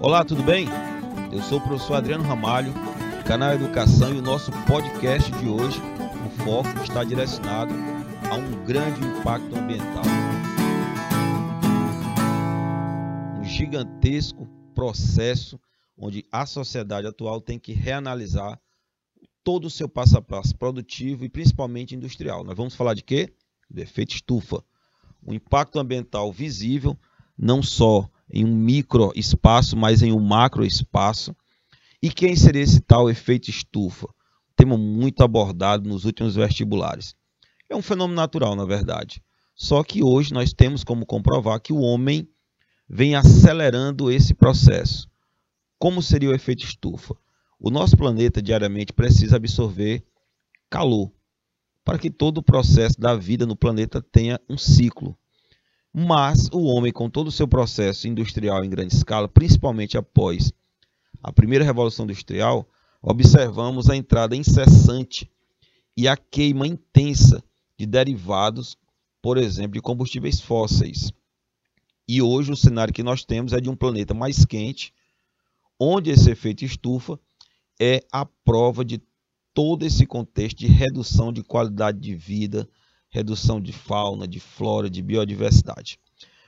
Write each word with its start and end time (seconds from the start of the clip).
Olá, 0.00 0.24
tudo 0.24 0.44
bem? 0.44 0.68
Eu 1.32 1.42
sou 1.42 1.58
o 1.58 1.60
professor 1.60 1.94
Adriano 1.94 2.22
Ramalho, 2.22 2.72
canal 3.26 3.52
Educação 3.52 4.14
e 4.14 4.18
o 4.18 4.22
nosso 4.22 4.52
podcast 4.64 5.28
de 5.32 5.48
hoje, 5.48 5.80
o 6.24 6.30
foco 6.44 6.68
está 6.84 7.02
direcionado 7.02 7.74
a 8.30 8.36
um 8.36 8.64
grande 8.64 9.04
impacto 9.04 9.56
ambiental. 9.56 10.04
Um 13.40 13.42
gigantesco 13.42 14.46
processo 14.72 15.60
onde 15.96 16.24
a 16.30 16.46
sociedade 16.46 17.08
atual 17.08 17.40
tem 17.40 17.58
que 17.58 17.72
reanalisar 17.72 18.60
todo 19.42 19.64
o 19.64 19.70
seu 19.70 19.88
passo 19.88 20.16
a 20.16 20.22
passo 20.22 20.56
produtivo 20.56 21.24
e 21.24 21.28
principalmente 21.28 21.96
industrial. 21.96 22.44
Nós 22.44 22.56
vamos 22.56 22.76
falar 22.76 22.94
de 22.94 23.02
quê? 23.02 23.34
Do 23.68 23.80
efeito 23.80 24.14
estufa. 24.14 24.62
Um 25.26 25.34
impacto 25.34 25.80
ambiental 25.80 26.30
visível, 26.32 26.96
não 27.36 27.64
só 27.64 28.08
em 28.30 28.44
um 28.44 28.54
micro 28.54 29.12
espaço, 29.14 29.76
mas 29.76 30.02
em 30.02 30.12
um 30.12 30.20
macro 30.20 30.64
espaço. 30.64 31.34
E 32.02 32.10
quem 32.10 32.36
seria 32.36 32.62
esse 32.62 32.80
tal 32.80 33.10
efeito 33.10 33.50
estufa? 33.50 34.08
Tema 34.56 34.76
muito 34.76 35.22
abordado 35.22 35.88
nos 35.88 36.04
últimos 36.04 36.34
vestibulares. 36.34 37.14
É 37.68 37.76
um 37.76 37.82
fenômeno 37.82 38.16
natural, 38.16 38.54
na 38.54 38.64
verdade. 38.64 39.22
Só 39.54 39.82
que 39.82 40.02
hoje 40.02 40.32
nós 40.32 40.52
temos 40.52 40.84
como 40.84 41.04
comprovar 41.04 41.60
que 41.60 41.72
o 41.72 41.80
homem 41.80 42.28
vem 42.88 43.14
acelerando 43.14 44.10
esse 44.10 44.32
processo. 44.32 45.08
Como 45.78 46.00
seria 46.00 46.30
o 46.30 46.34
efeito 46.34 46.64
estufa? 46.64 47.16
O 47.58 47.70
nosso 47.70 47.96
planeta 47.96 48.40
diariamente 48.40 48.92
precisa 48.92 49.36
absorver 49.36 50.04
calor 50.70 51.12
para 51.84 51.98
que 51.98 52.10
todo 52.10 52.38
o 52.38 52.42
processo 52.42 53.00
da 53.00 53.16
vida 53.16 53.46
no 53.46 53.56
planeta 53.56 54.00
tenha 54.00 54.40
um 54.48 54.56
ciclo. 54.56 55.17
Mas 56.00 56.48
o 56.52 56.62
homem, 56.62 56.92
com 56.92 57.10
todo 57.10 57.26
o 57.26 57.32
seu 57.32 57.48
processo 57.48 58.06
industrial 58.06 58.64
em 58.64 58.70
grande 58.70 58.94
escala, 58.94 59.26
principalmente 59.26 59.98
após 59.98 60.52
a 61.20 61.32
primeira 61.32 61.64
revolução 61.64 62.04
industrial, 62.04 62.68
observamos 63.02 63.90
a 63.90 63.96
entrada 63.96 64.36
incessante 64.36 65.28
e 65.96 66.06
a 66.06 66.16
queima 66.16 66.68
intensa 66.68 67.42
de 67.76 67.84
derivados, 67.84 68.78
por 69.20 69.36
exemplo, 69.38 69.72
de 69.72 69.80
combustíveis 69.80 70.40
fósseis. 70.40 71.12
E 72.06 72.22
hoje 72.22 72.52
o 72.52 72.56
cenário 72.56 72.94
que 72.94 73.02
nós 73.02 73.24
temos 73.24 73.52
é 73.52 73.60
de 73.60 73.68
um 73.68 73.74
planeta 73.74 74.14
mais 74.14 74.44
quente, 74.44 74.94
onde 75.80 76.10
esse 76.10 76.30
efeito 76.30 76.64
estufa 76.64 77.18
é 77.80 78.04
a 78.12 78.24
prova 78.24 78.84
de 78.84 79.02
todo 79.52 79.84
esse 79.84 80.06
contexto 80.06 80.58
de 80.58 80.68
redução 80.68 81.32
de 81.32 81.42
qualidade 81.42 81.98
de 81.98 82.14
vida, 82.14 82.68
redução 83.10 83.60
de 83.60 83.72
fauna, 83.72 84.26
de 84.26 84.40
flora, 84.40 84.88
de 84.88 85.02
biodiversidade. 85.02 85.98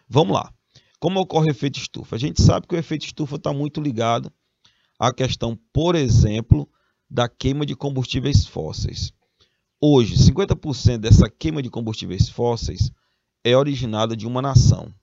Vamos 0.08 0.34
lá. 0.34 0.52
Como 0.98 1.20
ocorre 1.20 1.48
o 1.48 1.50
efeito 1.50 1.78
estufa? 1.78 2.16
A 2.16 2.18
gente 2.18 2.42
sabe 2.42 2.66
que 2.66 2.74
o 2.74 2.78
efeito 2.78 3.06
estufa 3.06 3.36
está 3.36 3.52
muito 3.52 3.80
ligado 3.80 4.30
à 4.98 5.12
questão, 5.12 5.58
por 5.72 5.94
exemplo, 5.94 6.68
da 7.08 7.28
queima 7.28 7.64
de 7.64 7.74
combustíveis 7.74 8.46
fósseis. 8.46 9.12
Hoje, 9.80 10.14
50% 10.14 10.98
dessa 10.98 11.30
queima 11.30 11.62
de 11.62 11.70
combustíveis 11.70 12.28
fósseis 12.28 12.92
é 13.42 13.56
originada 13.56 14.14
de 14.14 14.26
uma 14.26 14.42
nação. 14.42 14.94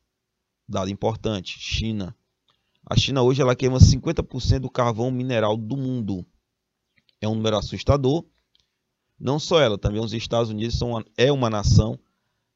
Dado 0.70 0.92
importante, 0.92 1.58
China. 1.60 2.16
A 2.86 2.96
China 2.96 3.24
hoje 3.24 3.42
ela 3.42 3.56
queima 3.56 3.80
50% 3.80 4.60
do 4.60 4.70
carvão 4.70 5.10
mineral 5.10 5.58
do 5.58 5.76
mundo. 5.76 6.26
É 7.20 7.28
um 7.28 7.36
número 7.36 7.58
assustador, 7.58 8.24
não 9.20 9.40
só 9.40 9.60
ela, 9.60 9.78
também 9.78 10.00
os 10.00 10.14
Estados 10.14 10.50
Unidos 10.50 10.78
são 10.78 10.92
uma, 10.92 11.06
é 11.18 11.32
uma 11.32 11.50
nação 11.50 12.00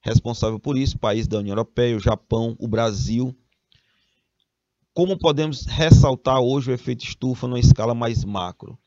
responsável 0.02 0.59
por 0.59 0.78
isso, 0.78 0.98
país 0.98 1.28
da 1.28 1.40
União 1.40 1.54
Europeia, 1.54 1.95
o 1.95 2.00
Japão, 2.00 2.56
o 2.59 2.67
Brasil. 2.67 3.36
Como 4.94 5.17
podemos 5.17 5.66
ressaltar 5.66 6.39
hoje 6.39 6.70
o 6.70 6.73
efeito 6.73 7.04
estufa 7.04 7.48
numa 7.48 7.59
escala 7.59 7.95
mais 7.95 8.23
macro? 8.23 8.78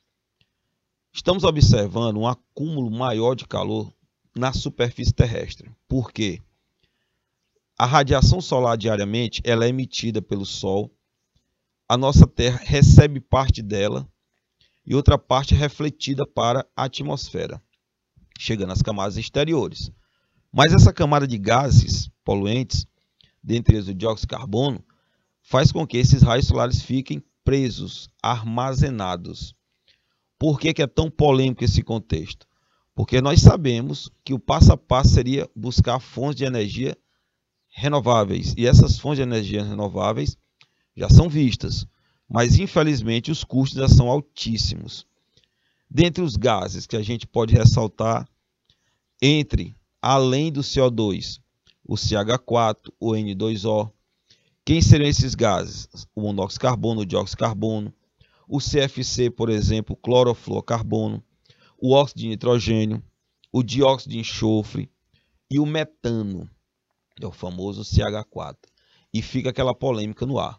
Estamos 1.13 1.45
observando 1.45 2.19
um 2.19 2.27
acúmulo 2.27 2.91
maior 2.91 3.35
de 3.35 3.47
calor 3.47 3.93
na 4.37 4.53
superfície 4.53 5.13
terrestre. 5.13 5.71
Por 5.89 6.13
quê? 6.13 6.43
A 7.79 7.87
radiação 7.87 8.41
solar 8.41 8.77
diariamente 8.77 9.41
ela 9.45 9.65
é 9.65 9.69
emitida 9.69 10.21
pelo 10.21 10.45
Sol. 10.45 10.93
A 11.89 11.97
nossa 11.97 12.27
Terra 12.27 12.61
recebe 12.63 13.21
parte 13.21 13.63
dela 13.63 14.09
e 14.87 14.95
outra 14.95 15.19
parte 15.19 15.55
é 15.55 15.57
refletida 15.57 16.27
para 16.27 16.67
a 16.77 16.85
atmosfera, 16.85 17.63
chegando 18.39 18.73
às 18.73 18.83
camadas 18.83 19.17
exteriores. 19.17 19.91
Mas 20.53 20.73
essa 20.73 20.93
camada 20.93 21.27
de 21.27 21.39
gases 21.39 22.11
poluentes, 22.25 22.87
dentre 23.43 23.77
eles 23.77 23.89
o 23.89 23.95
dióxido 23.95 24.29
de 24.29 24.37
carbono, 24.37 24.85
faz 25.43 25.73
com 25.73 25.87
que 25.87 25.97
esses 25.97 26.23
raios 26.23 26.47
solares 26.47 26.83
fiquem 26.83 27.23
presos, 27.43 28.09
armazenados. 28.23 29.55
Por 30.39 30.59
que, 30.59 30.73
que 30.73 30.83
é 30.83 30.87
tão 30.87 31.11
polêmico 31.11 31.65
esse 31.65 31.83
contexto? 31.83 32.47
Porque 32.95 33.21
nós 33.21 33.41
sabemos 33.41 34.11
que 34.25 34.33
o 34.33 34.39
passo 34.39 34.73
a 34.73 34.77
passo 34.77 35.11
seria 35.11 35.49
buscar 35.55 35.99
fontes 35.99 36.37
de 36.37 36.45
energia 36.45 36.97
renováveis. 37.69 38.55
E 38.57 38.67
essas 38.67 38.99
fontes 38.99 39.17
de 39.17 39.23
energia 39.23 39.65
renováveis 39.65 40.37
já 40.97 41.09
são 41.09 41.29
vistas 41.29 41.87
mas 42.29 42.59
infelizmente 42.59 43.31
os 43.31 43.45
custos 43.45 43.79
já 43.79 43.89
são 43.89 44.11
altíssimos. 44.11 45.07
Dentre 45.91 46.23
os 46.23 46.37
gases 46.37 46.87
que 46.87 46.97
a 46.97 47.03
gente 47.03 47.27
pode 47.27 47.55
ressaltar, 47.55 48.29
entre 49.21 49.75
além 50.01 50.51
do 50.51 50.61
CO2, 50.61 51.41
o 51.85 51.95
CH4, 51.95 52.93
o 52.99 53.13
N2O, 53.13 53.91
quem 54.65 54.81
seriam 54.81 55.09
esses 55.09 55.35
gases? 55.35 55.89
O 56.15 56.23
monóxido 56.23 56.61
de 56.61 56.61
carbono, 56.61 57.01
o 57.03 57.07
dióxido 57.07 57.37
de 57.37 57.41
carbono, 57.41 57.95
o 58.49 58.59
CFC, 58.59 59.31
por 59.31 59.51
exemplo, 59.51 59.95
o 59.95 59.97
clorofluorcarbono, 59.97 61.23
o 61.79 61.93
óxido 61.93 62.21
de 62.21 62.29
nitrogênio, 62.29 63.03
o 63.53 63.63
dióxido 63.63 64.13
de 64.13 64.19
enxofre 64.19 64.91
e 65.51 65.59
o 65.59 65.67
metano, 65.67 66.49
é 67.21 67.27
o 67.27 67.31
famoso 67.31 67.83
CH4. 67.83 68.57
E 69.13 69.23
fica 69.23 69.51
aquela 69.51 69.75
polêmica 69.75 70.27
no 70.27 70.39
ar. 70.39 70.59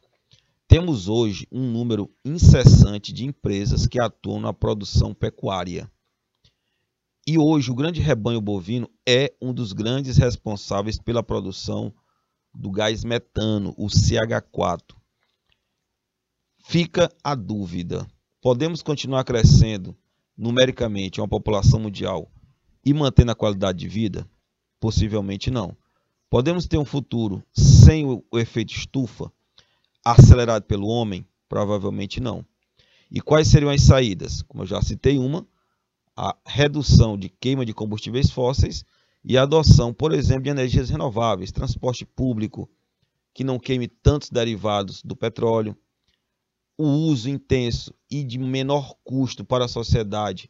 Temos 0.75 1.08
hoje 1.08 1.47
um 1.50 1.72
número 1.72 2.13
incessante 2.25 3.13
de 3.13 3.25
empresas 3.25 3.88
que 3.88 3.97
atuam 3.97 4.41
na 4.41 4.52
produção 4.52 5.13
pecuária. 5.13 5.90
E 7.25 7.38
hoje 7.38 7.72
o 7.72 7.74
grande 7.74 8.02
rebanho 8.02 8.41
bovino 8.41 8.90
é 9.08 9.34
um 9.41 9.53
dos 9.53 9.72
grandes 9.72 10.18
responsáveis 10.18 11.00
pela 11.00 11.24
produção 11.24 11.94
do 12.53 12.69
gás 12.69 13.06
metano, 13.06 13.74
o 13.78 13.85
CH4. 13.85 14.97
Fica 16.66 17.09
a 17.24 17.35
dúvida: 17.35 18.06
podemos 18.41 18.84
continuar 18.84 19.24
crescendo 19.24 19.97
numericamente 20.38 21.22
uma 21.22 21.28
população 21.30 21.80
mundial 21.80 22.30
e 22.85 22.94
mantendo 22.94 23.31
a 23.31 23.35
qualidade 23.35 23.80
de 23.80 23.88
vida? 23.88 24.30
Possivelmente 24.78 25.50
não. 25.50 25.74
Podemos 26.30 26.68
ter 26.68 26.78
um 26.78 26.84
futuro 26.84 27.41
sem 27.53 28.06
o 28.06 28.22
efeito 28.34 28.74
estufa? 28.74 29.31
Acelerado 30.06 30.64
pelo 30.64 30.88
homem? 30.88 31.28
Provavelmente 31.50 32.22
não. 32.22 32.46
E 33.10 33.20
quais 33.20 33.48
seriam 33.48 33.72
as 33.72 33.82
saídas? 33.82 34.44
Como 34.44 34.64
eu 34.64 34.68
já 34.68 34.82
citei 34.82 35.18
uma, 35.18 35.48
a 36.16 36.36
redução 36.46 37.18
de 37.18 37.30
queima 37.30 37.66
de 37.66 37.74
combustíveis 37.74 38.30
fósseis 38.30 38.86
e 39.24 39.38
a 39.38 39.44
adoção, 39.44 39.92
por 39.92 40.14
exemplo, 40.14 40.44
de 40.44 40.50
energias 40.50 40.90
renováveis, 40.90 41.52
transporte 41.52 42.06
público 42.06 42.70
que 43.34 43.44
não 43.44 43.60
queime 43.60 43.88
tantos 43.88 44.30
derivados 44.30 45.02
do 45.04 45.16
petróleo, 45.16 45.76
o 46.78 46.86
uso 46.86 47.30
intenso 47.30 47.94
e 48.10 48.24
de 48.24 48.38
menor 48.38 48.96
custo 49.04 49.44
para 49.44 49.66
a 49.66 49.70
sociedade 49.70 50.50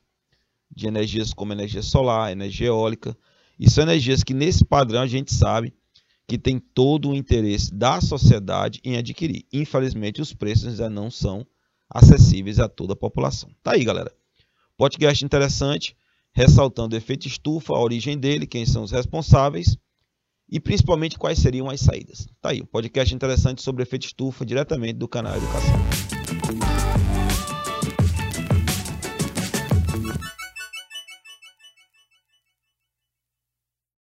de 0.70 0.88
energias 0.88 1.34
como 1.34 1.54
energia 1.54 1.82
solar, 1.82 2.32
energia 2.32 2.68
eólica, 2.68 3.18
e 3.58 3.70
são 3.70 3.84
energias 3.84 4.24
que 4.24 4.34
nesse 4.34 4.66
padrão 4.66 5.02
a 5.02 5.08
gente 5.08 5.34
sabe 5.34 5.74
que 6.28 6.38
tem 6.38 6.59
todo 6.59 7.09
o 7.09 7.16
interesse 7.16 7.74
da 7.74 8.02
sociedade 8.02 8.80
em 8.84 8.97
adquirir. 8.97 9.46
Infelizmente, 9.53 10.22
os 10.22 10.34
preços 10.34 10.68
ainda 10.68 10.90
não 10.90 11.12
são 11.12 11.46
acessíveis 11.90 12.59
a 12.59 12.67
toda 12.67 12.94
a 12.94 12.97
população. 12.97 13.50
Tá 13.61 13.73
aí, 13.73 13.84
galera. 13.84 14.11
Podcast 14.78 15.23
interessante, 15.23 15.96
ressaltando 16.34 16.96
o 16.96 16.97
efeito 16.97 17.28
estufa, 17.28 17.73
a 17.73 17.79
origem 17.79 18.17
dele, 18.17 18.47
quem 18.47 18.66
são 18.66 18.84
os 18.84 18.91
responsáveis 18.91 19.78
e 20.50 20.59
principalmente 20.59 21.17
quais 21.17 21.40
seriam 21.40 21.70
as 21.70 21.82
saídas. 21.82 22.28
Tá 22.41 22.50
aí, 22.50 22.61
um 22.61 22.66
podcast 22.66 23.14
interessante 23.14 23.61
sobre 23.61 23.82
o 23.82 23.85
efeito 23.85 24.05
estufa 24.05 24.46
diretamente 24.46 24.94
do 24.94 25.08
canal 25.08 25.35
Educação. 25.35 25.76